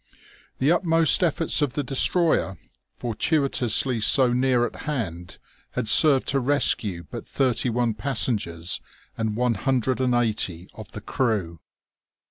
[0.57, 2.57] The utmost efforts of the destroyer,
[2.97, 5.37] fortuitously so near at hand,
[5.73, 8.81] had served to rescue but thirty one passengers
[9.15, 11.59] and one hundred and eighty of the crew.